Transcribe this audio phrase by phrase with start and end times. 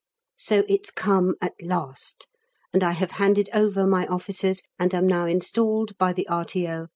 [0.39, 2.25] So it's come at last,
[2.73, 6.87] and I have handed over my officers, and am now installed by the R.T.O.